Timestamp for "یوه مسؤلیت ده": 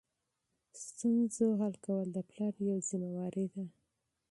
2.67-3.63